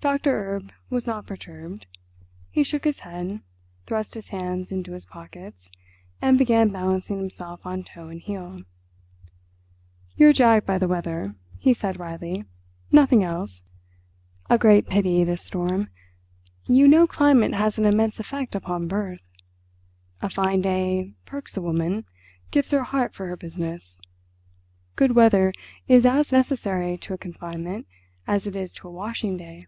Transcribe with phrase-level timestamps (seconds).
[0.00, 1.86] Doctor Erb was not perturbed.
[2.50, 3.40] He shook his head,
[3.86, 5.70] thrust his hands into his pockets,
[6.20, 8.58] and began balancing himself on toe and heel.
[10.14, 12.44] "You're jagged by the weather," he said wryly,
[12.92, 13.64] "nothing else.
[14.50, 15.88] A great pity—this storm.
[16.66, 19.24] You know climate has an immense effect upon birth.
[20.20, 23.98] A fine day perks a woman—gives her heart for her business.
[24.96, 25.54] Good weather
[25.88, 27.86] is as necessary to a confinement
[28.26, 29.62] as it is to a washing day.